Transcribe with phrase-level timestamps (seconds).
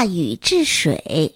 [0.00, 1.34] 大禹治水。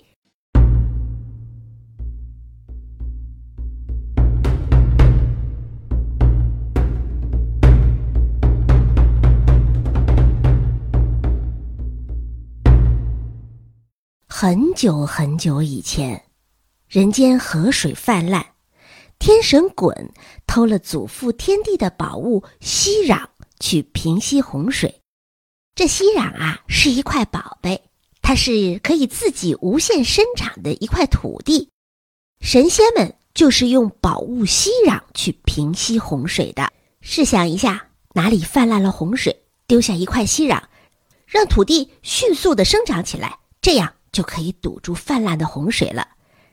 [14.29, 16.23] 很久很久以前，
[16.87, 18.47] 人间河水泛滥，
[19.19, 20.11] 天神鲧
[20.47, 23.27] 偷了祖父天帝的宝物息壤
[23.59, 25.01] 去平息洪水。
[25.75, 27.83] 这息壤啊，是一块宝贝，
[28.23, 31.69] 它是可以自己无限生长的一块土地。
[32.41, 36.73] 神仙们就是用宝物息壤去平息洪水的。
[37.02, 40.62] 试想一下，哪里泛滥了洪水，丢下一块息壤，
[41.27, 43.92] 让土地迅速的生长起来，这样。
[44.12, 46.06] 就可以堵住泛滥的洪水了。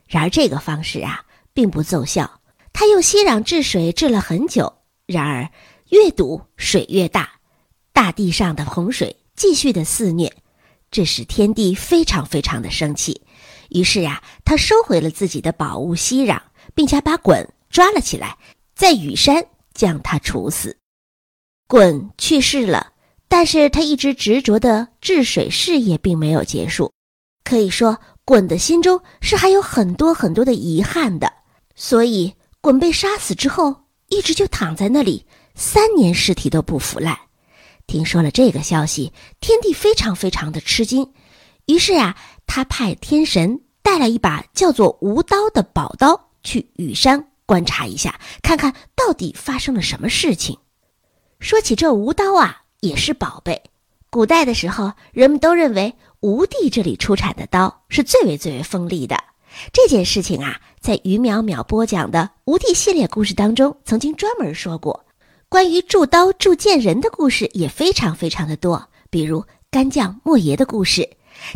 [0.08, 2.39] 然而这个方式啊，并不奏效。
[2.72, 4.73] 他用息壤治水治了很久，
[5.05, 5.52] 然而
[5.89, 7.30] 越堵水越大，
[7.91, 10.33] 大地上的洪水继续的肆虐，
[10.91, 13.21] 这使天帝非常非常的生气。
[13.70, 16.41] 于是呀，他收回了自己的宝物息壤，
[16.73, 18.38] 并且把鲧抓了起来，
[18.75, 20.75] 在羽山将他处死。
[21.67, 22.94] 鲧去世了，
[23.27, 26.92] 但是他一直执着的治水事业并没有结束。
[27.44, 31.31] 可以说，鲧的心中是还有很多很多的遗憾的，
[31.75, 37.16] 所以鲧被杀死之后，一直就躺在那里，三年尸体都不腐烂。
[37.90, 41.12] 听说了这个消息，天帝非常非常的吃惊，
[41.66, 50.56] 于是呀，他派天神带来一把叫做无刀的宝刀，去羽山观察一下，看看到底发生了什么事情。
[51.40, 53.60] 说起这无刀啊，也是宝贝。
[54.12, 55.95] 古代的时候，人们都认为。
[56.22, 59.17] 吴地这里出产的刀是最为最为锋利的。
[59.72, 65.06] 这件事情啊，在于淼淼播讲的吴地系列故事当中，曾经专门说过。
[65.50, 71.09] 关于铸刀铸剑人的故事也非常非常的多，比如干将莫邪的故事。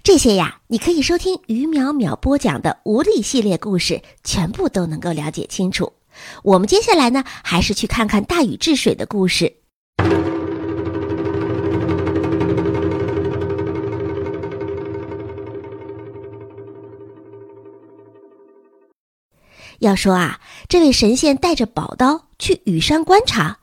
[0.04, 5.94] 这些呀，你可以收听于淼淼播讲的吴地系列故事，全部都能够了解清楚。
[6.42, 9.58] 我们接下来呢，还是去看看大禹治水的故事。
[19.78, 23.60] 要说啊，这位神仙带着宝刀去羽山观察，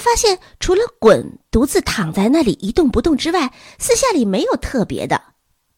[0.00, 5.22] 发现除了鲧独自躺在那里一动不动之外，四下里没有特别的。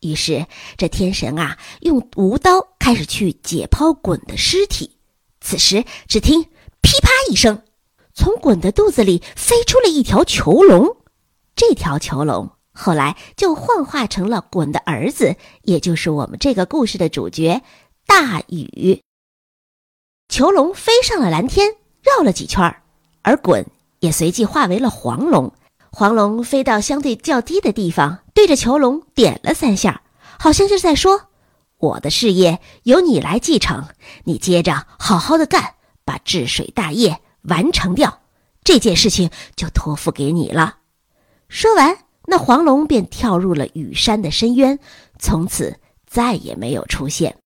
[0.00, 0.46] 于是
[0.76, 4.98] 这天神啊，用无刀开始去解剖鲧的尸体。
[5.40, 6.42] 此时只听
[6.80, 7.62] 噼啪一声，
[8.14, 10.96] 从鲧的肚子里飞出了一条囚龙。
[11.54, 17.62] 这条囚龙后来就幻化成了鲧的儿子，也就是我们这个故事的主角
[18.06, 19.02] 大禹。
[20.28, 22.74] 囚龙飞上了蓝天，绕了几圈
[23.22, 23.66] 而鲧
[24.02, 25.52] 也随即化为了黄龙。
[25.92, 30.02] 黄龙飞到相对较低的地方，对着囚龙点了三下，
[30.38, 31.28] 好像就是在说
[31.78, 33.86] ：“我的事业由你来继承，
[34.24, 35.74] 你接着好好的干，
[36.04, 38.22] 把治水大业完成掉。
[38.64, 40.78] 这件事情就托付给你了。”
[41.48, 41.96] 说完，
[42.26, 44.80] 那黄龙便跳入了羽山的深渊，
[45.20, 47.38] 从此再也没有出现。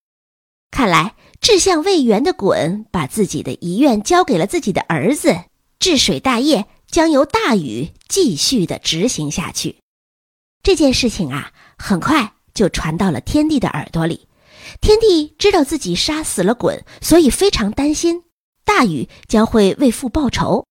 [0.71, 1.15] 看来。
[1.39, 5.37] 志向未圆的鲧把自己的遗愿交给了自己的儿子，
[5.79, 9.77] 治水大业将由大禹继续的执行下去。
[10.63, 14.29] 这件事情啊，很快就传到了天帝的耳朵里。
[14.81, 18.25] 天帝知道自己杀死了鲧，所以非常担心
[18.65, 20.67] 大禹将会为父报仇。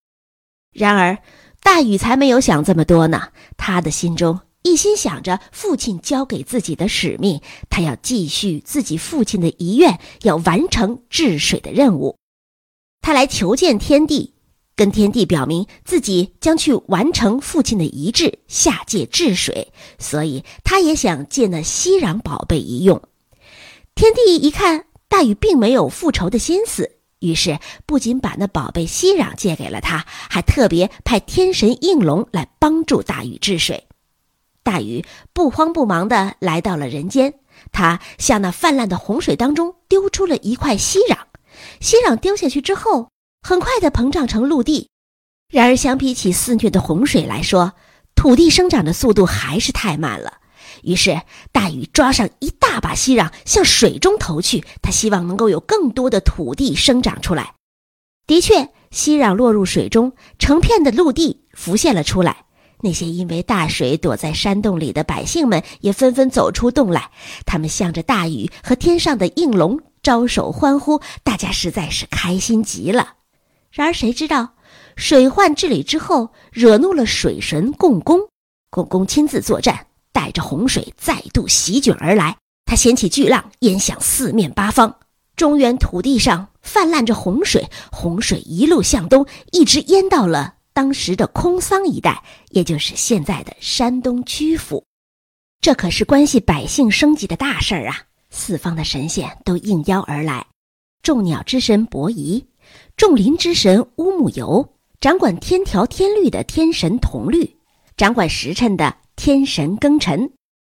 [0.71, 1.19] 然而，
[1.61, 4.41] 大禹才没有想这么多呢，他的心中。
[4.63, 12.17] 一心想着父亲交给自己的使命，他要继续自己父亲的遗愿，要完成治水的任务。
[12.99, 14.33] 他来求见天帝，
[14.75, 19.71] 跟天帝表明自己将去完成父亲的遗志，下界治水。
[19.97, 23.01] 所以他也想借那息壤宝贝一用。
[23.95, 33.87] 天帝一看大禹并没有复仇的心思，于是不仅把那宝贝息壤借给了他，还特别派天神应龙来帮助大禹治水。
[34.63, 37.35] 大禹不慌不忙地来到了人间，
[37.71, 41.17] 他向那泛滥的洪水当中丢出了一块息壤。
[41.79, 43.07] 息壤丢下去之后，
[43.47, 44.89] 很快地膨胀成陆地。
[45.53, 47.73] 然而，相比起肆虐的洪水来说，
[48.15, 50.39] 土地生长的速度还是太慢了。
[50.81, 51.21] 于是，
[51.51, 57.53] 大禹抓上一大把息壤向水中投去，他希望能够有更多的土地生长出来。
[58.25, 62.45] 的确，息壤落入水中，成片的陆地浮现了出来。
[62.81, 67.11] 那些因为大水躲在山洞里的百姓们也纷纷走出洞来，
[67.45, 73.13] 他们向着大禹和天上的应龙招手欢呼，大家实在是开心极了。
[73.75, 74.53] 然而谁知道，
[74.95, 78.21] 水患治理之后，惹怒了水神共工。
[78.69, 82.37] 共工亲自作战，带着洪水再度席卷而来。
[82.63, 84.97] 他掀起巨浪，淹向四面八方。
[85.35, 94.85] 中原土地上泛滥着洪水，洪水一路向东，一直淹到了当时的空桑一带，也就是现在的山东曲阜。
[95.59, 98.03] 这可是关系百姓生计的大事儿啊！
[98.29, 100.47] 四方的神仙都应邀而来，
[101.01, 102.45] 众鸟之神伯夷，
[102.97, 107.57] 众林之神乌木游，掌管天条天律的天神同律，
[107.97, 110.31] 掌管时辰的天神庚辰。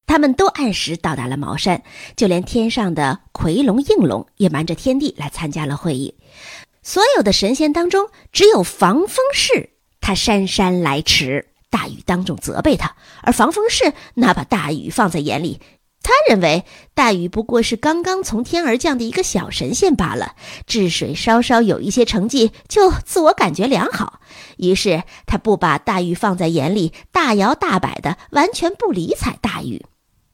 [0.06, 1.83] 他们都按时到达了茅山，
[2.15, 6.15] 就连天上的夔龙、应龙也瞒着天帝来参加了会议。
[6.81, 9.69] 所有的神仙当中，只有防风氏
[10.01, 11.45] 他姗姗来迟。
[11.71, 15.62] 大禹当众责备他，而防风氏哪把大禹放在眼里。
[16.09, 16.65] 他认为
[16.95, 20.33] 大禹不过是刚刚从天而降的一个小神仙罢了，
[20.65, 24.19] 治水稍稍有一些成绩就自我感觉良好。
[24.57, 29.85] 于是他不把大禹放在眼里，大摇大摆的，完全不理睬大禹。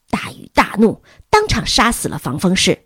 [0.10, 2.86] 大禹大怒，当场杀死了防风氏。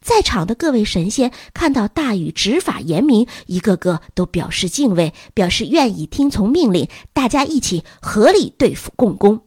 [0.00, 9.42] 在场的各位神仙看到大禹执法严明，一个个都表示敬畏，表示愿意听从命令，大家一起合力对付共工。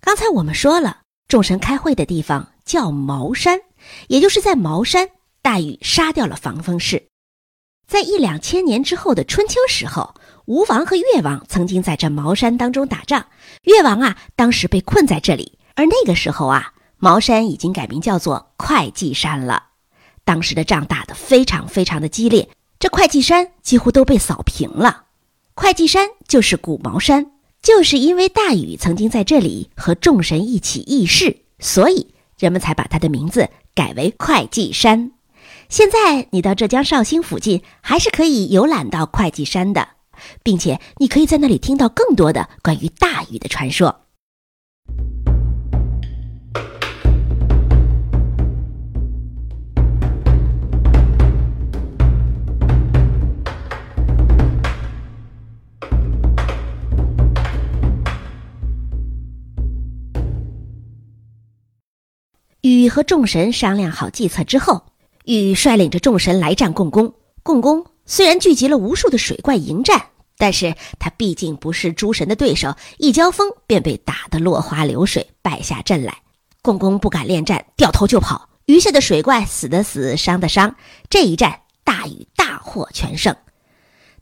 [0.00, 1.01] 刚才我们说了，
[1.32, 3.58] 众神开会的地方叫茅山，
[4.08, 5.08] 也就是在茅山，
[5.40, 7.08] 大禹杀掉了防风氏。
[7.86, 10.14] 在一两千年之后的春秋时候，
[10.44, 13.24] 吴王和越王曾经在这茅山当中打仗，
[13.62, 15.58] 越王啊，当时被困在这里。
[15.74, 19.68] 而那个时候啊，茅山已经改名叫做会稽山了。
[20.26, 22.46] 当时的仗打得非常非常的激烈，
[22.78, 25.04] 这会稽山几乎都被扫平了。
[25.54, 27.30] 会稽山就是古茅山，
[27.62, 35.12] 就是因为大禹曾经在这里和众神一起议事，所以人们才把他的名字改为会稽山。
[35.68, 39.90] 现在你到浙江绍兴附近，还是可以游览到会稽山的，
[40.42, 44.00] 并且你可以在那里听到更多的关于大禹的传说。
[62.62, 64.84] 禹和众神商量好计策之后，
[65.24, 67.12] 禹率领着众神来战共工。
[67.42, 70.00] 共工虽然聚集了无数的水怪迎战，
[70.38, 76.18] 但是他毕竟不是诸神的对手，一交锋便被打得落花流水，败下阵来。
[76.62, 78.48] 共工不敢恋战，掉头就跑。
[78.66, 80.76] 余下的水怪死的死，伤的伤。
[81.10, 83.34] 这一战，大禹大获全胜，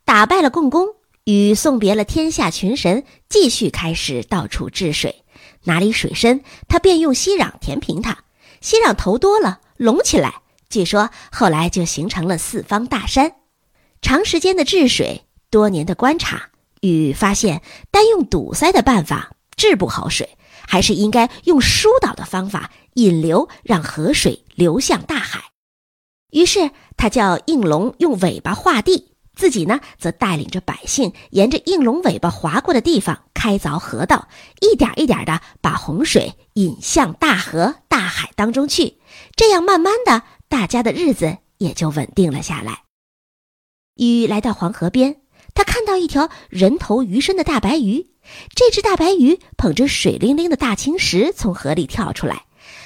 [0.06, 0.86] 打败了共工。
[1.24, 5.24] 禹送别了天下群神，继续开始到处治水。
[5.64, 8.16] 哪里水深，他便用息壤填平它。
[8.60, 10.42] 先让头多了，隆起来。
[10.68, 13.32] 据说后来就形成了四方大山。
[14.02, 25.50] 长时间的治水，多年的观察，禹发现单用堵塞的办法治不好水，还是应该用疏导的方法引流，让河水流向大海。
[26.30, 29.09] 于是他叫应龙用尾巴画地，
[29.40, 34.28] 自己呢则带领着百姓沿着应龙尾巴划过的地方开凿河道，
[34.60, 37.76] 一点一点的把洪水引向大河。
[37.88, 38.98] 大海当中去，
[39.36, 42.82] 这样慢慢的，大家的日子也就稳定了下来。
[43.94, 45.22] 禹来到黄河边，
[45.54, 48.10] 他看到一条人头鱼身的大白鱼，
[48.54, 52.44] 这只大白鱼捧着水灵灵的大青石从河里跳出来，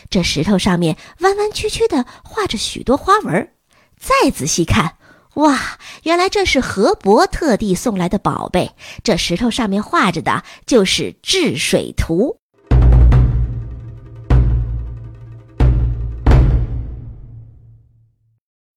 [0.09, 3.51] 这石头上面弯弯曲曲的画着许多花纹。
[3.99, 4.99] 再仔细看，
[5.34, 5.58] 哇，
[6.05, 8.70] 原来这是河伯特地送来的宝贝，
[9.03, 12.36] 这石头上面画着的就是治水图。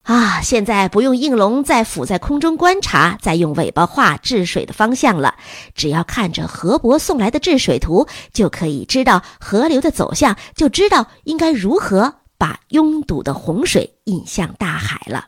[0.01, 5.35] 啊，现在不用应龙再俯在空中观察，再用尾巴画治水的方向了。
[5.75, 15.27] 只要看着河伯送来的治水图，就可以知道河流的走向，就知道应该如何把拥堵的洪水引向大海了。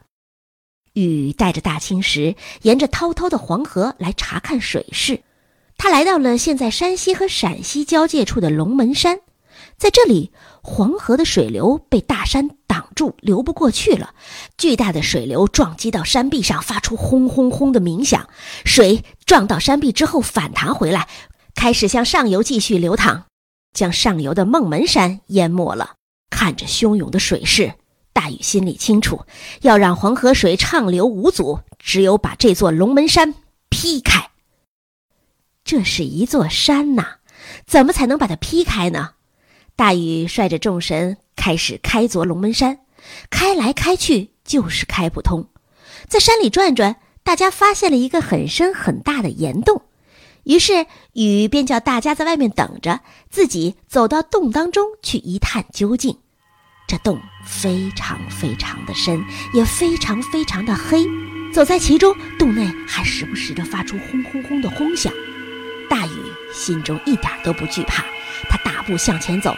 [1.00, 5.22] 禹带着大青石，沿着滔滔的黄河来查看水势。
[5.77, 9.20] 他来到了现在山西和陕西交界处的龙门山。
[9.77, 14.13] 在这里，黄河的水流被大山挡住，流不过去了。
[14.58, 18.27] 巨大的水流撞击到山壁上，发出轰轰轰的鸣响。
[18.65, 21.08] 水撞到山壁之后反弹回来，
[21.56, 23.27] 开始向上游继续流淌，
[23.74, 25.96] 将上游的孟门山淹没了。
[26.29, 27.75] 看着汹涌的水势，
[28.19, 29.21] 大禹心里清楚，
[29.61, 33.33] 要让黄河水畅流无阻，只有把这座龙门山
[33.69, 34.31] 劈开。
[35.63, 37.19] 这是一座山呐，
[37.65, 39.11] 怎么才能把它劈开呢？
[39.77, 42.79] 大禹率着众神开始开凿龙门山，
[43.29, 45.47] 开来开去就是开不通。
[46.09, 49.83] 在山里转转，大家发现了一个很深很大的岩洞。
[50.43, 52.99] 于是禹便叫大家在外面等着，
[53.29, 56.17] 自己走到洞当中去一探究竟。
[56.89, 61.05] 这洞非常非常的深，也非常非常的黑。
[61.53, 65.13] 走在其中，洞内还时不时的发出轰轰轰的轰响。
[65.88, 66.12] 大禹
[66.51, 68.03] 心中一点都不惧怕，
[68.50, 69.55] 他大步向前走。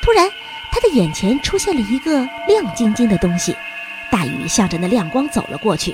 [0.00, 0.30] 突然，
[0.70, 3.56] 他的眼前出现了一个亮晶晶的东西。
[4.08, 5.92] 大禹向着那亮光走了过去。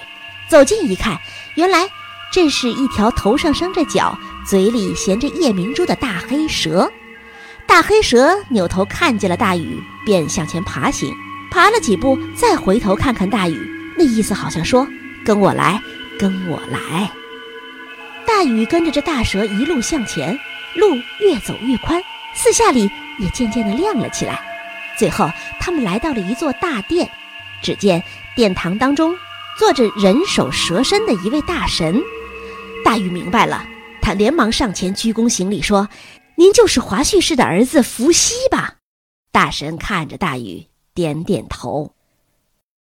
[0.48, 1.18] 走近一看，
[1.54, 1.88] 原来
[2.30, 6.92] 这是一条头上生着角、嘴里衔着夜明珠的大黑蛇。
[7.66, 11.14] 大黑蛇扭头看见了大禹，便向前爬行。
[11.50, 13.56] 爬了几步，再回头看看大禹，
[13.96, 14.86] 那意思好像说
[15.24, 15.80] ：“跟我来，
[16.18, 17.08] 跟我来。”
[18.26, 20.36] 大禹跟着这大蛇一路向前，
[20.74, 22.02] 路越走越宽，
[22.34, 24.40] 四下里也渐渐的亮了起来。
[24.98, 25.30] 最后，
[25.60, 27.08] 他们来到了一座大殿，
[27.62, 28.02] 只见
[28.34, 29.14] 殿堂当中
[29.56, 32.02] 坐着人首蛇身的一位大神。
[32.84, 33.64] 大禹明白了，
[34.02, 35.88] 他连忙上前鞠躬行礼说
[36.36, 38.73] ：“您就是华胥氏的儿子伏羲吧？”
[39.34, 41.90] 大神看着大禹，点点头。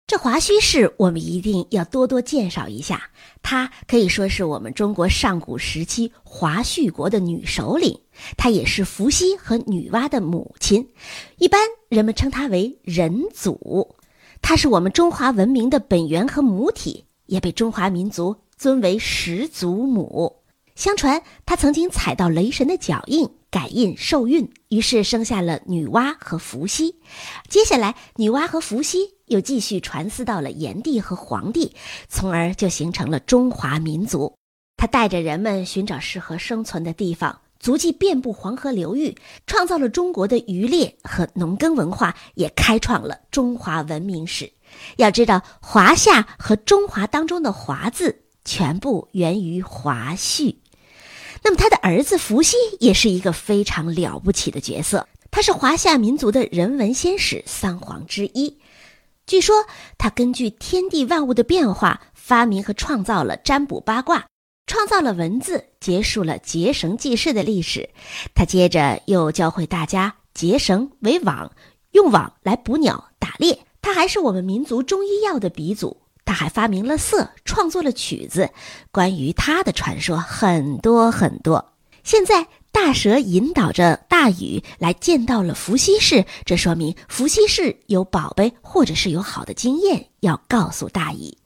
[0.07, 3.11] 这华胥氏，我们一定要多多介绍一下。
[3.43, 8.01] 她可以说是我们中国上古时期华胥国的女首领，
[8.39, 10.89] 她也是伏羲和女娲的母亲，
[11.37, 13.95] 一般人们称她为人祖。
[14.41, 20.37] 她是我们中华文明的本源和母体，也被中华民族尊为始祖母。
[20.75, 23.29] 相传，她曾经踩到雷神的脚印。
[23.51, 26.97] 改印受孕，于是生下了女娲和伏羲。
[27.49, 31.75] 接下来，女娲和伏羲又继续传嗣到了炎帝和黄帝，
[32.09, 34.35] 从而就形成了中华民族。
[34.77, 44.53] 他带着人们寻找适合生存的地方，足迹遍布黄河流域，创造了中国的渔猎和农耕文化，也开创了中华文明史。
[44.97, 50.55] 要知道，华夏和中华当中的“华”字，全部源于华胥。
[51.43, 58.59] 那么他的儿子伏羲也是一个非常了不起的角色，他是华夏民族的人文先史三皇之一。
[59.27, 59.67] 据说
[59.99, 64.27] 他根据天地万物的变化，发明和创造了占卜八卦，
[64.67, 67.91] 创造了文字，结束了结绳记事的历史。
[68.35, 71.53] 他接着又教会大家结绳为网，
[71.93, 73.59] 用网来捕鸟、打猎。
[73.81, 75.99] 他还是我们民族中医药的鼻祖。
[76.29, 78.51] 他还发明了色，创作了曲子。
[78.93, 81.73] 关于他的传说很多很多。
[82.05, 91.39] 现在大蛇引导着大禹来见到了伏羲氏，这说明伏羲氏有宝贝或者是有好的经验要告诉大禹。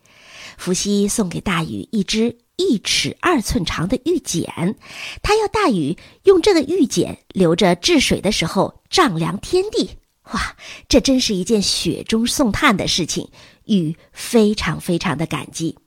[0.58, 4.74] 伏羲送给大禹一只一尺二寸长的玉简，
[5.22, 9.90] 他要大禹用这个玉简留着治水的时候丈量天地。
[10.30, 10.56] 哇，
[10.88, 13.30] 这真是一件雪中送炭的事情。
[13.64, 15.78] 禹非常非常的感激。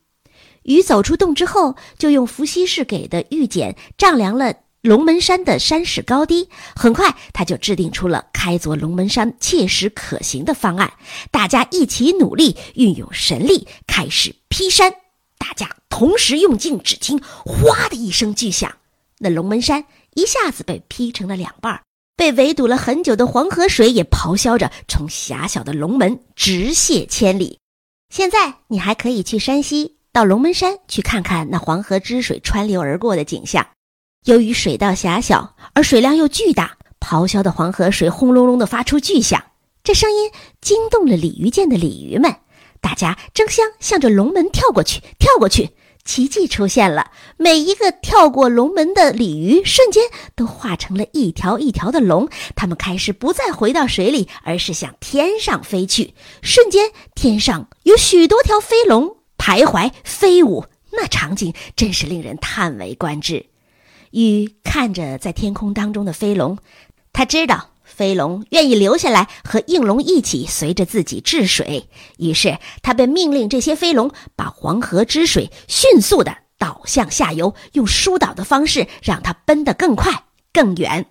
[0.64, 6.50] 禹走出洞之后，就用伏羲氏给的玉简丈量了龙门山的山势高低。
[6.76, 10.94] 很快，他就制定出了开凿龙门山切实可行的方案。
[11.32, 14.92] 大家一起努力，运用神力，开始劈山。
[15.38, 18.78] 大家同时用劲，只听“哗”的一声巨响，
[19.20, 21.82] 那龙门山一下子被劈成了两半儿。
[22.16, 27.60] 被围堵了很久的黄河水也咆哮着从狭小的龙门直泻千里。
[28.10, 33.68] 现在你还可以去山西到龙门山去看看那黄河之水穿流而过的景象。
[34.26, 39.44] 由于水道狭小，而水量又巨大，咆哮的黄河水轰隆隆地发出巨响，
[39.84, 40.32] 这声音
[40.62, 42.34] 惊动了鲤鱼涧的鲤鱼们，
[42.82, 45.72] 大家争相向着龙门跳过去，跳过去。
[46.06, 50.04] 奇迹出现了，每一个跳过龙门的鲤鱼，瞬间
[50.36, 52.30] 都化成了一条一条的龙。
[52.56, 56.14] 它们开始不再回到水里，而是向天上飞去。
[56.44, 63.48] 瞬间，天上有许多条飞龙徘徊飞舞，那场景真是令人叹为观止。
[64.12, 66.60] 禹看着在天空当中的飞龙，
[67.12, 67.72] 他知道。
[67.96, 71.88] 飞龙愿意留下来和应龙一起随着自己治水，
[72.18, 81.06] 于是他便命令这些飞龙把黄河之水迅速的导向下游，用疏导的方式让它奔得更快更远。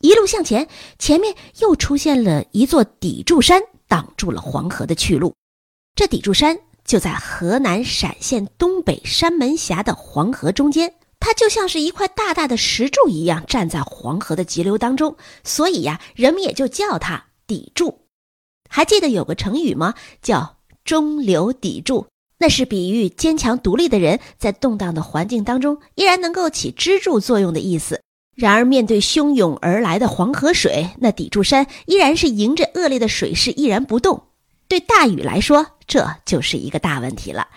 [0.00, 5.32] 一路向前，前面又出现了一座砥柱山，挡住了黄河的去路。
[5.94, 18.00] 这砥柱山就在河南陕县东北山门峡的黄河中间，它就像是一块大大的石柱一样站在黄河的急流当中，所以呀，人们也就叫它砥柱。
[18.70, 19.94] 还记得有个成语吗？
[20.22, 22.06] 叫中流砥柱，
[22.38, 28.00] 那是比喻坚强独立的人在动荡的环境当中依然能够起支柱作用的意思。
[28.34, 34.28] 然而，面对汹涌而来的黄河水，那砥柱山依然是迎着恶劣的水势依然不动。
[34.72, 37.48] 对大禹来说，这就是一个大问题了。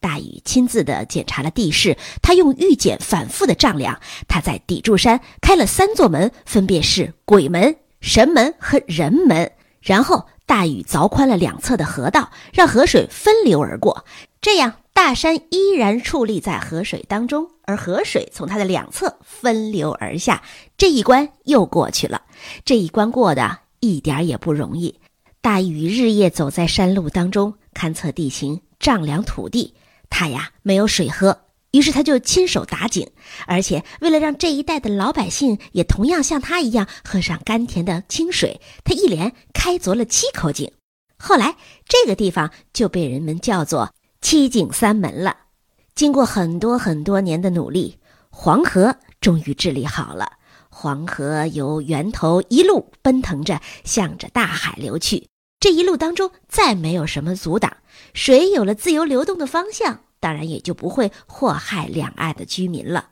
[0.00, 4.00] 大禹亲自的检查了地势，他用玉简反复的丈量。
[4.26, 9.52] 他在砥柱山开了三座门，分别是鬼门、神门和人门。
[9.80, 14.04] 然后，大禹凿宽了两侧的河道，让河水分流而过，
[14.40, 17.48] 这样大山依然矗立在河水当中。
[17.62, 20.42] 而河水从它的两侧分流而下，
[20.76, 22.22] 这一关又过去了。
[22.64, 24.98] 这一关过的一点也不容易。
[25.46, 29.74] 大禹日夜走在山路当中，勘测地形，丈量土地。
[30.10, 33.08] 他呀没有水喝，于是他就亲手打井。
[33.46, 40.72] 而且为了让这一带的老百姓也同样像他一样喝上甘甜的清水，他一连开凿了七口井。
[41.16, 41.54] 后来
[41.86, 45.36] 这个地方就被人们叫做七井三门了。
[45.94, 48.00] 经过很多很多年的努力，
[48.30, 50.32] 黄河终于治理好了。
[50.70, 55.28] 黄河由源头一路奔腾着，向着大海流去。
[55.66, 57.78] 这一路当中再没有什么阻挡，
[58.14, 63.08] 水有了自由流动的方向，当然也就不会祸害两岸的居民了。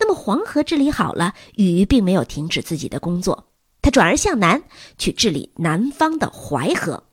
[0.00, 3.46] 那么黄河治理好了，禹并没有停止自己的工作，
[3.80, 4.64] 他转而向南
[4.98, 7.04] 去治理南方的淮河。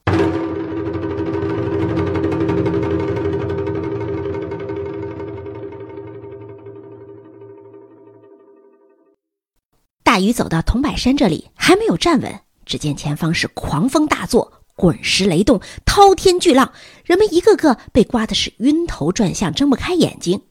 [10.02, 16.72] 大禹走到桐柏山这里，还没有站稳，只见前方是狂风大作，滚石雷动，滔天巨浪，
[17.04, 20.42] 人们一个个被刮的是晕头转向，睁不开眼睛。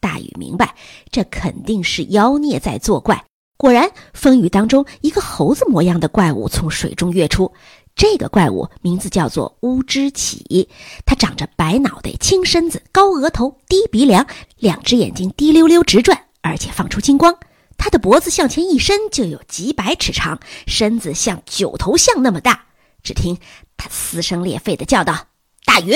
[0.00, 0.74] 大禹明白，
[1.10, 3.24] 这肯定是妖孽在作怪。
[3.56, 7.52] 果然，风雨当中，一个猴子模样的怪物从水中跃出。
[7.94, 10.68] 这个怪物名字叫做乌之启，
[11.06, 14.26] 它长着白脑袋、青身子、高额头、低鼻梁，
[14.58, 17.38] 两只眼睛滴溜溜直转，而且放出金光。
[17.78, 22.66] 他的脖子向前一伸，就有几百尺长，身子像九头象那么大。
[23.04, 23.38] 只听
[23.76, 25.26] 他撕声裂肺地叫道
[25.64, 25.94] ：“大禹，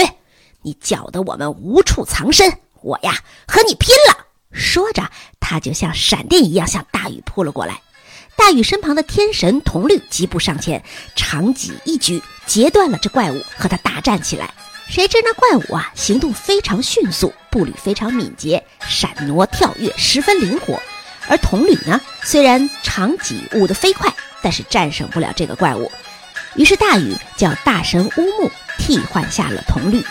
[0.63, 5.11] 你搅得我们无处藏身，我呀和你拼了！”说着，
[5.41, 7.81] 他就像闪电一样向大禹扑了过来。
[8.37, 10.85] 大禹身旁的天神铜绿急步上前，
[11.17, 14.53] 长戟一举截断了这怪物，和他大战起来。
[14.87, 20.81] 谁知那怪物啊，行动非常迅速，步履非常敏捷，闪挪跳跃十分灵活。
[21.27, 25.91] 而铜吕呢，虽然长戟舞得飞快，但是战胜不了这个怪物。
[26.59, 30.05] 于是大禹叫大神乌木替换下了铜绿。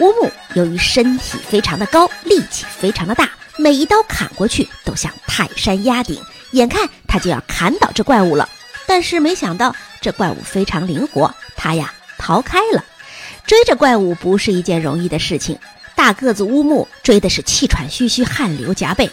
[0.00, 8.48] 乌木由于身体非常的高，力气非常的大，每一刀砍过去都像泰山压顶，眼看他就要砍倒这怪物了。
[8.88, 12.84] 但是没想到这怪物非常灵活，他呀逃开了。
[13.46, 15.56] 追着怪物不是一件容易的事情，
[15.94, 19.08] 大个子乌木追的是气喘吁吁，汗流浃背。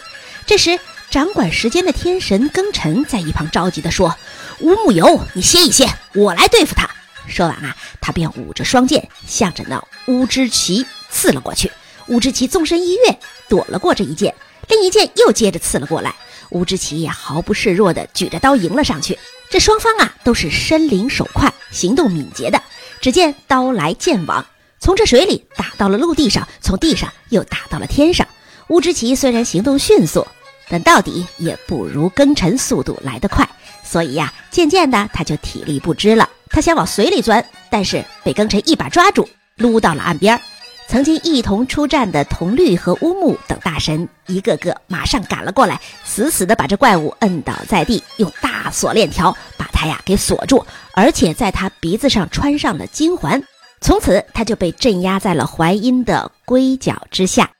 [0.46, 0.80] 这时。
[1.12, 4.16] 掌管时间的天神庚辰在一旁着急地说
[4.60, 6.88] ：“乌木有，你歇一歇，我来对付他。”
[7.28, 11.70] 说完啊，他便舞着双剑，向着那乌之奇刺了过去。
[12.06, 14.34] 乌之奇纵身一跃，躲了过这一剑，
[14.68, 16.14] 另一剑又接着刺了过来。
[16.52, 19.18] 乌之奇也毫不示弱地举着刀迎了上去。
[19.50, 22.62] 这双方啊，都是身灵手快、行动敏捷的。
[23.02, 24.46] 只见刀来剑往，
[24.80, 28.26] 从这水里打到了陆地上，从地上又打到了天上。
[28.68, 30.26] 乌之奇虽然行动迅速，
[30.72, 33.46] 但到底也不如庚辰速度来得快，
[33.84, 36.26] 所以呀，渐渐的他就体力不支了。
[36.48, 40.40] 他想往水里钻，但是被庚辰一把抓住，撸到了岸边。
[40.88, 53.42] 曾经一同出战的铜绿和乌木等大神，一个个马上赶了过来，死死的把这怪物摁倒在地，用大锁链条把他呀给锁住，而且在他鼻子上穿上了金环。
[53.82, 57.50] 从此，他就被镇压在了淮阴的龟角之下，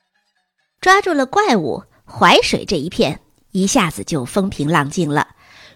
[0.81, 1.83] 抓住了怪物。
[2.05, 3.21] 淮水这一片
[3.53, 5.29] 一下子就风平浪静了，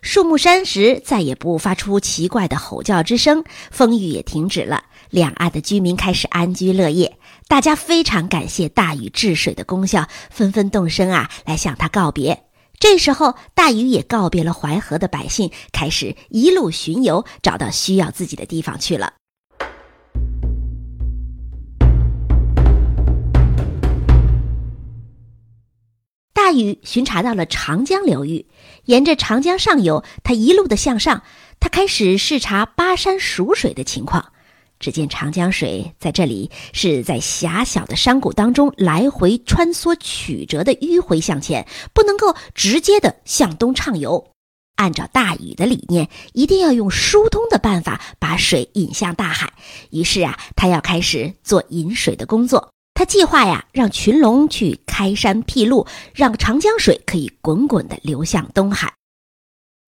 [0.03, 7.19] 树木山石再也不发出奇怪的吼叫之声，风雨也停止了，两岸的居民开始安居乐业。
[7.49, 12.45] 大家非常感谢大禹治水的功效，纷纷动身啊来向他告别。
[12.79, 19.15] 这时候，大禹也告别了淮河的百姓，开始一路巡游，找到需要自己的地方去了。
[26.47, 28.47] 大禹巡查到了长江流域，
[28.85, 31.25] 沿着长江上游，他一路的向上，
[31.59, 34.31] 他开始视察巴山蜀水的情况。
[34.79, 44.31] 只见长江水在这里是在狭小的山谷当中来回穿梭曲折的迂回向前，不能够直接的向东畅游。
[44.77, 49.53] 按照大禹的理念，一定要用疏通的办法把水引向大海。
[49.91, 52.71] 于是啊，他要开始做引水的工作。
[52.97, 58.95] 他计划呀，让群龙去开山辟路，让长江水可以滚滚的流向东海。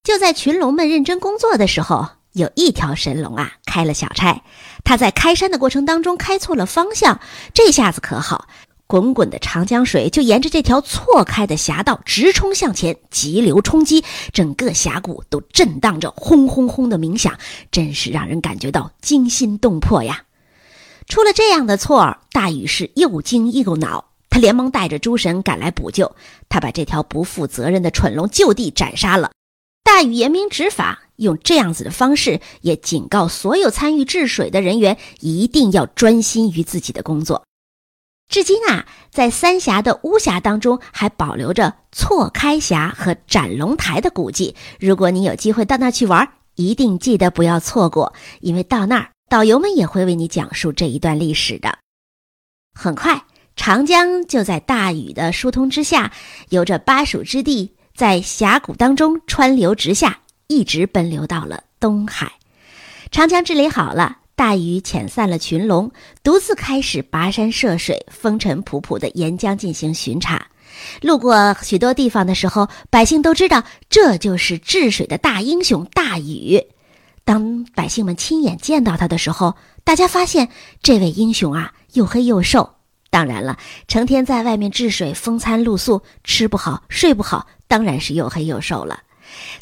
[0.04, 4.42] 就在群龙们认真工作的时候，有一条神龙啊开了小差，
[4.84, 7.18] 他在开山的过程当中开错了方向，
[7.54, 8.46] 这下子可好。
[8.86, 17.38] 滚滚的长江水就沿着这条错开的峡道直冲向前，急流冲击，整个峡谷都震荡着轰轰轰的鸣响，
[17.70, 20.24] 真是让人感觉到惊心动魄呀！
[21.08, 26.14] 出了这样的错，大禹是又惊又恼，他连忙带着诸神赶来补救，
[26.50, 29.30] 他把这条不负责任的蠢龙就地斩杀了。
[29.82, 37.42] 大禹严明执法，用这样子的方式，也警告所有参与治水的人员一定要专心于自己的工作。
[38.28, 44.54] 至今啊，在三峡的巫峡当中还保留着错开峡和斩龙台的古迹。
[44.78, 51.78] 如果你有机会到那去玩，一定记得不要错过，因为到那儿导游们也会为你讲述这一段历史的。
[52.74, 53.24] 很快，
[53.56, 56.12] 长江就在大禹的疏通之下，
[56.48, 62.32] 由着巴蜀之地，在峡谷当中穿流直下，一直奔流到了东海。
[63.10, 64.18] 长江治理好了。
[64.38, 65.90] 大禹遣散了群龙，
[66.22, 70.46] 独自开始跋山涉水、风尘仆仆的沿江进行巡查。
[71.02, 76.62] 路过许多地方的时候，百姓都知道这就是治水的大英雄大禹。
[77.28, 80.48] 当百姓们亲眼见到他的时候，大家发现
[80.82, 82.76] 这位英雄啊，又黑又瘦。
[83.10, 89.00] 当然了，成天在外面治水，风餐露宿，吃不好睡不好，当然是又黑又瘦了。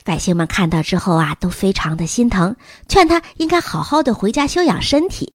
[0.05, 2.55] 百姓们看到之后啊，都非常的心疼，
[2.87, 5.33] 劝他应该好好的回家休养身体。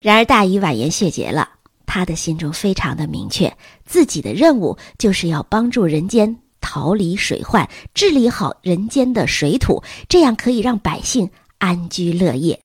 [0.00, 1.46] 然而大禹婉言谢绝了，
[1.84, 12.60] 他的心中非常的明确，自己的任务就是要帮助人间逃离水患，治理好人间的水土，这样可以让百姓安居乐业。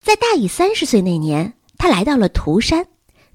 [0.00, 2.86] 在大禹三十岁那年，他来到了涂山。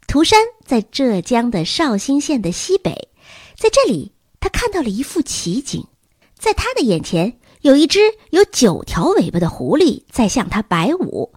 [0.07, 3.09] 涂山在浙江的绍兴县的西北，
[3.55, 5.85] 在这里，他看到了一幅奇景。
[6.35, 7.99] 在他的眼前，有一只
[8.31, 11.33] 有九条尾巴的狐狸在向他摆舞。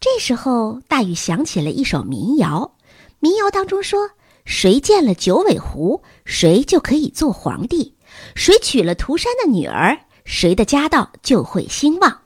[0.00, 2.73] 这时候，大禹想起了一首民谣，
[3.24, 4.10] 民谣当中说
[4.44, 7.94] ：“谁见了九尾狐，谁就可以做皇帝；
[8.34, 12.20] 谁娶了涂山的女儿，谁的家道就会兴旺。”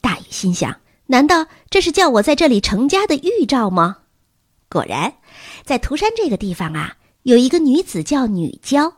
[0.00, 0.80] 大禹心想。
[1.08, 3.98] 难道这是叫我在这里成家的预兆吗？
[4.70, 5.12] 果然，
[5.66, 8.94] 在涂山这个地方啊，有一个女子叫女娇。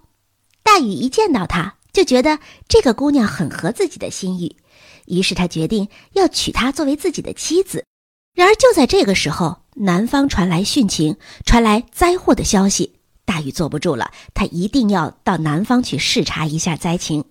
[0.62, 4.56] 大禹一见到她，就觉得这个姑娘很合自己的心意，
[5.06, 7.84] 于是他决定要娶她作为自己的妻子。
[8.34, 12.96] 然而就在这个时候，南方传来汛情，传来灾祸的消息。
[13.24, 17.24] 大禹坐不住了，他一定要到南方去视察一下灾情。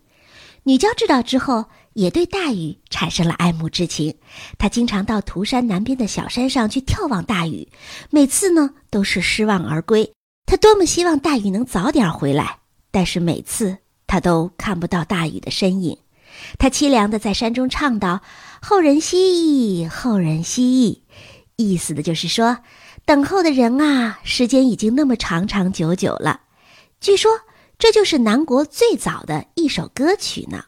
[0.64, 1.66] 女娇知道之后。
[1.94, 4.16] 也对大禹产生了爱慕之情，
[4.58, 7.68] 他经常到涂山南边的小山上去眺望大禹，
[8.10, 10.10] 每次呢都是失望而归。
[10.46, 12.60] 他多么希望大禹能早点回来，
[12.92, 15.98] 但是每次他都看不到大禹的身影。
[16.58, 18.22] 他凄凉的在山中唱道
[18.63, 21.04] ：“后人兮后人兮
[21.56, 22.60] 意思的就是说，
[23.06, 26.41] 等候的人啊，时间已经那么长长久久了。
[27.00, 27.32] 据说
[27.80, 30.65] 这就是南国最早的一首歌曲呢。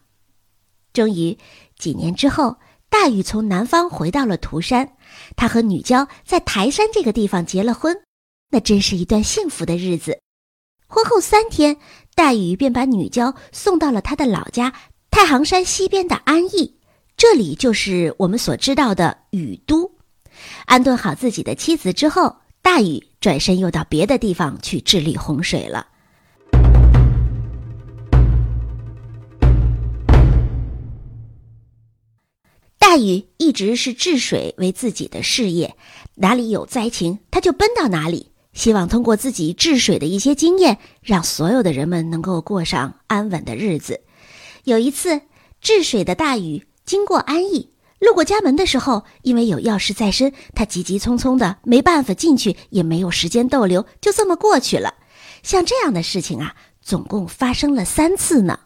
[0.92, 1.38] 终于，
[1.78, 2.56] 几年之后，
[2.88, 4.96] 大禹从南方回到了涂山，
[5.36, 7.96] 他和女娇在台山这个地方结了婚，
[8.50, 10.18] 那真是一段幸福的日子。
[10.88, 11.76] 婚后三天，
[12.16, 14.72] 大禹便把女娇送到了他的老家
[15.12, 16.76] 太行山西边的安邑，
[17.16, 19.92] 这里就是我们所知道的禹都。
[20.66, 25.86] 安顿好自己的妻子之后，大禹转身又到别的地方去治理洪水了。
[32.78, 35.76] 大禹一直是治水为自己的事业，
[36.16, 44.00] 哪里有灾情，他就奔到哪里，希望通过自己治水的一些经验，让所有的人们能够过上安稳的日子。
[44.64, 45.22] 有一次，
[45.60, 54.94] 治水的大禹经过安邑，路过家门的时候，因为有要事在身，他急急匆匆的，没办法进去，也没有时间逗留，就这么过去了。
[55.42, 58.60] 像这样的事情啊，总共发生了三次呢。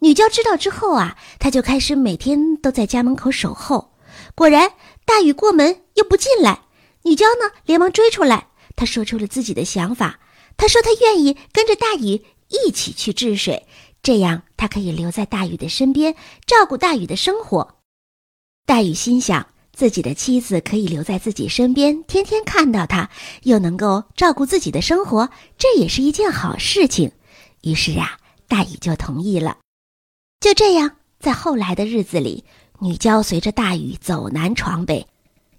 [0.00, 3.92] 女娇知道之后啊，她就开始每天都在家门口守候。
[4.34, 4.72] 果然，
[5.04, 6.62] 大禹过门又不进来，
[7.04, 8.48] 女娇呢连忙追出来。
[8.76, 10.18] 她说出了自己的想法，
[10.56, 13.66] 她说她愿意跟着大禹一起去治水，
[14.04, 16.14] 这样他可以留在大禹的身边，
[16.46, 17.76] 照顾大禹的生活。
[18.66, 23.08] 大禹心想，自己的妻子可以留在自己身边，天天看到他，
[23.44, 27.12] 又能够照顾自己的生活，这也是一件好事情。
[27.62, 29.56] 于是啊，大禹就同意了。
[30.38, 32.44] 就这样，在后来的日子里，
[32.80, 35.06] 女娇随着大禹走南闯北。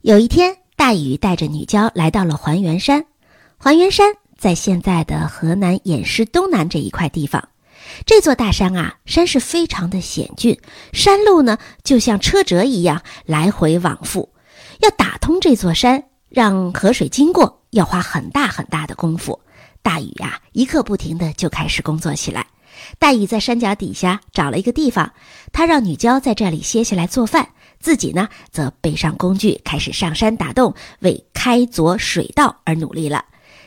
[0.01, 3.03] 有一天，大禹带着女娇来到了还原山。
[3.57, 7.49] 还原山在现在的河南偃师东南这一块地方。
[8.05, 10.59] 这座大山啊，山势非常的险峻，
[10.93, 14.33] 山路呢就像车辙一样来回往复。
[14.79, 19.39] 要打通这座山，让河水经过，要花很大很大的功夫。
[19.81, 22.47] 大禹呀，一刻不停的就开始工作起来。
[22.99, 25.13] 大禹在山脚底下找了一个地方，
[25.53, 33.23] 他让女娇在这里歇下来做饭，自己呢则背上工具，开始上山打洞，为开凿水道而努力了。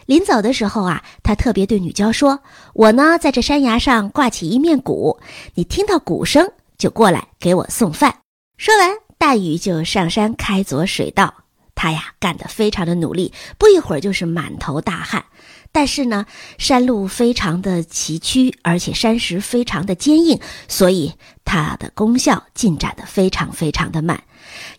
[0.08, 2.40] 临走的时候啊，他特别对女娇说
[2.72, 5.20] ：“我呢，在这山崖上挂起一面鼓，
[5.54, 8.20] 你听到鼓声就过来给我送饭。”
[8.56, 11.34] 说完，大禹就上山开凿水道。
[11.74, 15.26] 他呀，干得非常的努力，不一会儿就是满头大汗。
[15.72, 16.24] 但是呢，
[16.56, 21.12] 山路非常的崎岖，而且山石非常的坚硬，所以
[21.44, 24.22] 它的功效进展的非常非常的慢。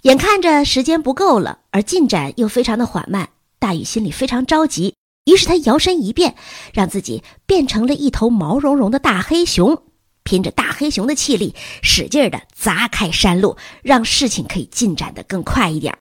[0.01, 4.95] 眼看着时间不够了，而进展又非常的缓慢，大禹心里非常着急。
[5.25, 6.35] 于是他摇身一变，
[6.73, 9.83] 让自己变成了一头毛茸茸的大黑熊，
[10.23, 11.53] 凭着大黑熊的气力，
[11.83, 15.95] 使劲的砸开山路，让事情可以进展的更快一点。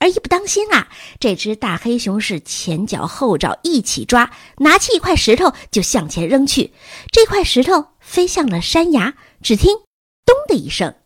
[0.00, 0.88] 而一不当心啊，
[1.20, 6.72] 这只大黑熊是前脚后爪一起抓，拿起一块石头就向前扔去，
[7.12, 9.14] 这块石头飞向了山崖。
[9.40, 9.76] 只听
[10.26, 10.96] “咚”的一声，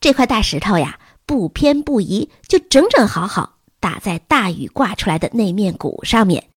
[0.00, 6.51] 这块大石头呀，不偏不倚，就整整好好打在大禹挂出来的那面鼓上面。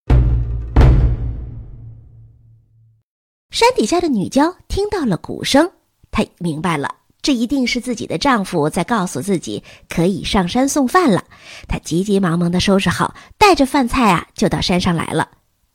[3.55, 5.71] 山底下的女娇听到了鼓声，
[6.11, 11.23] 她明白了，这一定是自己的丈夫在告诉自己可以上山送饭了。
[11.65, 15.29] 她急急忙忙的收拾好，带着饭菜啊，就到山上来了。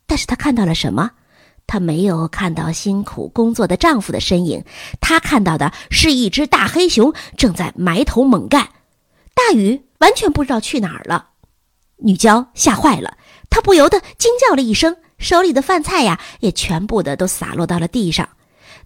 [0.05, 1.09] 但是她看到了什么？
[1.65, 4.63] 她没有看到辛苦工作的丈夫的身影，
[4.99, 8.69] 她看到的是一只大黑熊正在埋头猛干。
[9.33, 11.29] 大禹完全不知道去哪儿了，
[11.97, 13.17] 女娇吓坏了，
[13.49, 14.97] 她不由得惊叫了一声。
[15.21, 18.27] 手里的饭菜呀，也全部的都洒落到了地上。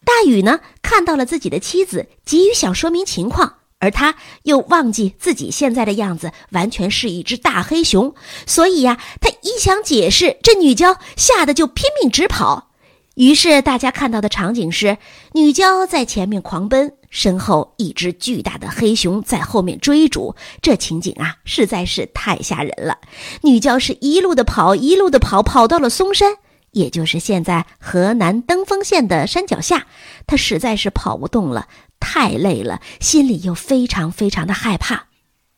[0.03, 8.13] 大禹呢，看到了自己的妻子，急于想说明情况，而他又忘记自己现在的样子完全是一只大黑熊，
[8.45, 12.71] 所以呀，他一想解释，这女娇吓得就拼命直跑。
[13.15, 14.97] 于是大家看到的场景是，
[15.33, 16.93] 女娇在前面狂奔。
[17.15, 22.97] 身后一只巨大的黑熊在后面追逐，这情景啊实在是太吓人了。
[23.41, 26.33] 女娇是一路的跑，一路的跑，跑到了嵩山，
[26.71, 29.87] 也就是现在河南登封县的山脚下。
[30.27, 31.69] 她实在是跑不动了，
[32.01, 35.05] 太累了，心里又非常非常的害怕。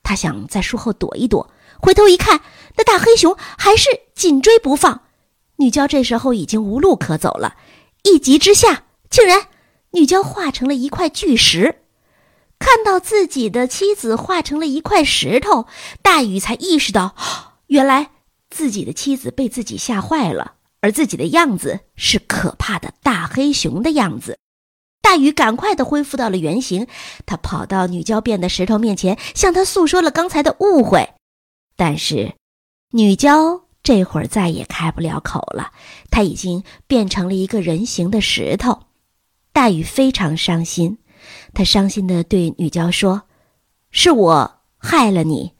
[0.03, 2.41] 她想在树后躲一躲，回头一看，
[2.75, 5.01] 那大黑熊还是紧追不放。
[5.55, 7.55] 女娇这时候已经无路可走了，
[8.03, 9.47] 一急之下，竟然。
[9.91, 11.79] 女娇化成了一块巨石，
[12.59, 15.65] 看到自己的妻子化成了一块石头，
[16.01, 17.15] 大禹才意识到，
[17.67, 18.11] 原来
[18.49, 24.37] 自己的妻子被自己吓坏了，而自己的样子是可怕的大黑熊的样子。
[25.01, 26.87] 大禹赶快的恢复到了原形，
[27.25, 31.13] 他跑到女娇变的石头面前，向她诉说了刚才的误会。
[31.77, 32.33] 但是，
[32.91, 35.71] 女娇这会儿再也开不了口了，
[36.11, 38.86] 她已经变成了一个人形的石头。
[39.57, 40.99] 大禹非常伤心，
[41.55, 43.23] 他伤心的对女娇说
[43.89, 45.53] ：“是我害了你，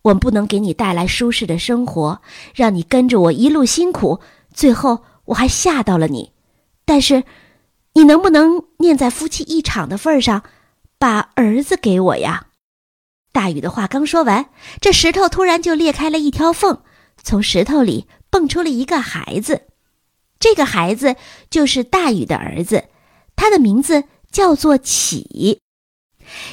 [0.00, 2.22] 我不能给你带来舒适的生活，
[2.54, 4.20] 让你跟着我一路辛苦，
[4.54, 6.32] 最后我还吓到了你。
[6.86, 7.24] 但是，
[7.92, 10.44] 你能不能念在夫妻一场的份上，
[10.98, 12.46] 把儿子给我呀？”
[13.32, 14.48] 大禹的话刚说完，
[14.80, 16.80] 这石头突然就裂开了一条缝，
[17.22, 19.64] 从石头里蹦出了一个孩子，
[20.40, 21.16] 这个孩子
[21.50, 22.84] 就是大禹的儿子。
[23.36, 25.60] 他的名字叫做启。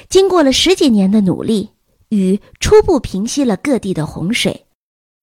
[0.09, 1.69] 经过了十几年的努力，
[2.09, 4.65] 禹初步平息了各地的洪水。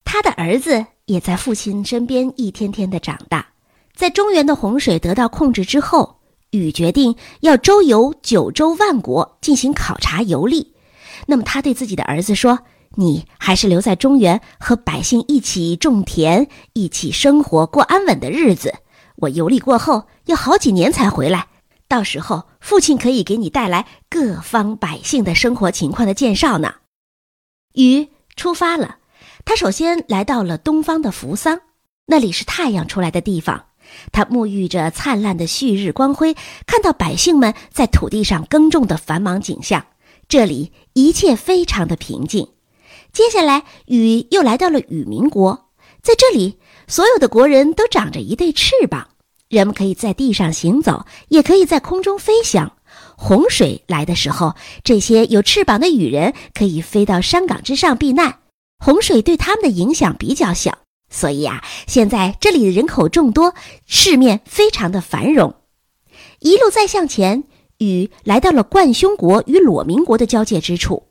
[0.04, 3.48] 他的儿子也在父亲身边一天天的长大。
[3.94, 10.74] 在中原的洪水得到控制之后，禹决定要周游九州万国进行考察游历。
[11.26, 12.60] 那么他对自己的儿子说
[12.96, 18.74] ：“你还是留在中原，和百姓一起种田，一起生活，过安稳的日子。
[19.16, 21.48] 我游历过后，要好几年才回来。”
[21.88, 26.74] 到时候，父亲可以给你带来各方百姓的生活情况的介绍呢。
[27.74, 28.96] 禹出发了，
[29.44, 31.60] 他首先来到了东方的扶桑，
[32.06, 33.66] 那里是太阳出来的地方。
[34.10, 36.34] 他沐浴着灿烂的旭日光辉，
[36.66, 39.86] 看到百姓们在土地上耕种的繁忙景象，
[40.28, 42.48] 这里一切非常的平静。
[43.12, 45.70] 接下来，禹又来到了禹民国，
[46.02, 49.08] 在这里，所有的国人都长着一对翅膀。
[49.48, 52.72] 人们可以在地上行走，也可以在空中飞翔。
[53.16, 58.40] 洪水来的时候，这些有翅膀的羽人可以飞到山岗之上避难。
[58.78, 63.54] 洪水对他们的影响比较小，所以啊，现在这里的人口众多，
[63.86, 65.54] 市面非常的繁荣。
[66.40, 67.44] 一路再向前，
[67.78, 71.04] 雨来到了冠胸国与裸民国的交界之处。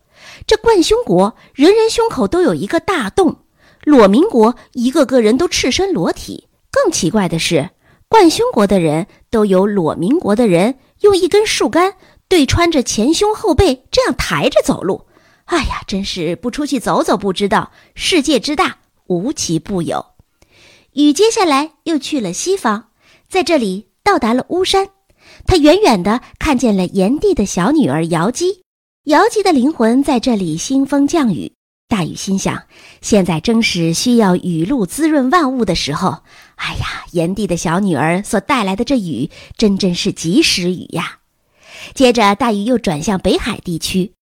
[0.45, 3.37] 这冠胸国人人胸口都有一个大洞，
[3.85, 6.47] 裸民国一个个人都赤身裸体。
[6.71, 7.69] 更奇怪的是，
[8.09, 11.93] 冠胸国的人都有裸民国的人用一根树干
[12.27, 15.05] 对穿着前胸后背，这样抬着走路。
[15.45, 20.05] 哎呀，真是不出去走走不知道，世界之大无奇不有。
[20.93, 22.87] 禹接下来又去了西方，
[23.29, 24.89] 在这里到达了巫山，
[25.45, 28.63] 他远远的看见了炎帝的小女儿瑶姬，
[29.05, 31.54] 瑶姬的灵魂在这里兴风降雨。
[31.87, 32.63] 大禹心想，
[33.01, 36.23] 现在正是需要雨露滋润万物的时候。
[36.55, 41.19] 哎呀，炎帝的小女儿所带来的这雨，真真是及时雨呀！
[41.93, 44.13] 接着，大禹又转向北海地区。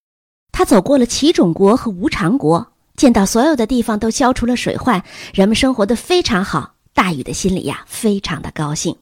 [0.51, 6.73] 他走过了齐种国和吴常国，见到所有的地方都消除了水患，人们生活的非常好。
[6.93, 8.97] 大禹的心里呀，非常的高兴。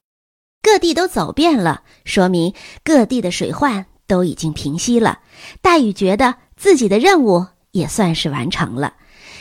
[0.62, 5.18] 各地都走遍了，说明各地的水患都已经平息了。
[5.60, 8.94] 大禹觉得自己的任务也算是完成了，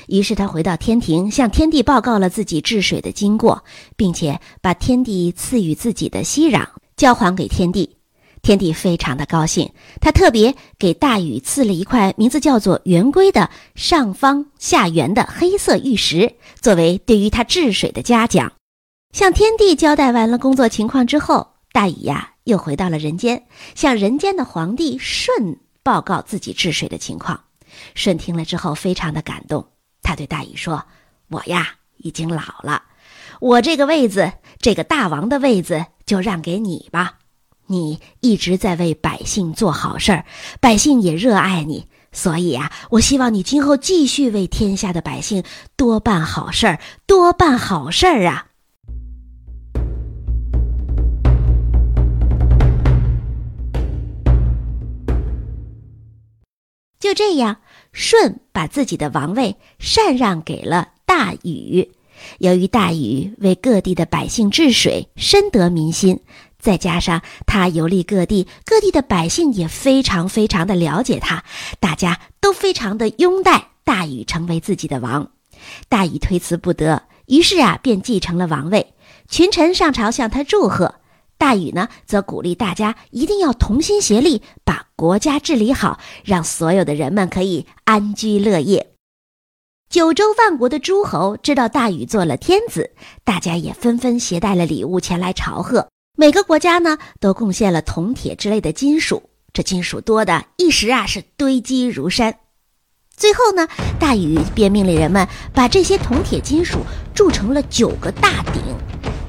[0.07, 3.63] 于是他回到天庭，向天帝报告了自己治水的经过，
[3.95, 6.65] 并且把天帝赐予自己的息壤
[6.95, 7.97] 交还给天帝。
[8.41, 18.53] 天帝非常的高兴，他特别给大禹赐了一块名字叫做圆规的上方下圆的黑色玉石，作为对于他治水的嘉奖。
[19.11, 23.43] 向天帝交代完了工作情况之后，大禹呀又回到了人间，
[23.75, 27.41] 向人间的皇帝舜报告自己治水的情况。
[27.95, 29.67] 舜听了之后非常的感动，
[30.01, 30.85] 他对大禹说
[31.29, 31.67] ：“我呀
[31.97, 32.83] 已经老了，
[33.39, 37.19] 我这个位子，这个大王的位子就让给你吧。”
[37.67, 40.25] 你一直在为百姓做好事儿，
[40.59, 45.41] 百姓也热爱你，所以啊，我希望你今后继续为天下的百姓
[45.77, 48.47] 多办好事儿，多办好事儿啊！
[56.99, 57.60] 就这样，
[57.93, 61.91] 舜把自己的王位禅让给了大禹。
[62.37, 66.19] 由于大禹为各地的百姓治水，深得民心。
[66.59, 71.43] 再加上他游历各地，各地的百姓也非常非常的了解他，
[71.79, 75.31] 大家都非常的拥戴大禹成为自己的王。
[75.89, 78.93] 大禹推辞不得，于是啊，便继承了王位。
[79.27, 80.95] 群臣上朝向他祝贺，
[81.41, 88.91] 大禹呢，则鼓励大家一定要同心协力，把国家治理好，让所有的人们可以安居乐业。
[89.89, 92.91] 九州万国的诸侯知道大禹做了天子，
[93.23, 95.87] 大家也纷纷携带了礼物前来朝贺。
[96.15, 102.35] 每个国家呢，都贡献了铜铁之类的金属，这金属多的一时啊是堆积如山。
[103.17, 103.67] 最后呢，
[103.99, 106.81] 大禹便命令人们把这些铜铁金属
[107.15, 108.61] 铸成了九个大鼎。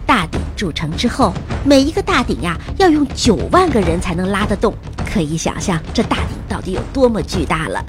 [0.05, 4.73] 大鼎铸成之后，每一个大鼎呀要用九万个人才能拉得动，
[5.05, 7.85] 可以想象这大鼎到底有多么巨大了。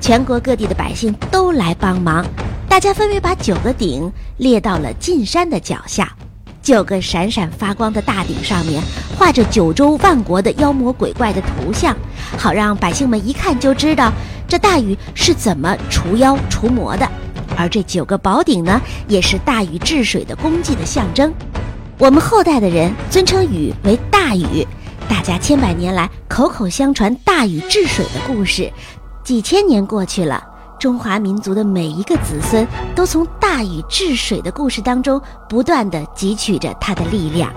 [0.00, 2.26] 全国各地的百姓都来帮忙，
[2.68, 6.12] 大家分别把九个鼎列到了进山的脚下。
[6.60, 8.82] 九个闪闪发光的大鼎上面
[9.16, 11.96] 画着九州万国的妖魔鬼怪的图像，
[12.36, 14.12] 好让百姓们一看就知道
[14.48, 17.08] 这大禹是怎么除妖除魔的。
[17.56, 21.32] 而这九个宝鼎呢，也是大禹治水的功绩的象征。
[22.00, 24.64] 我们后代的人尊称禹为大禹，
[25.08, 28.72] 大家千百年来口口相传大禹治水的故事，
[29.24, 30.40] 几千年过去了。
[30.78, 37.52] 中华民族的每一个子孙都从大禹治水的故事当中不断的汲取着他的力量。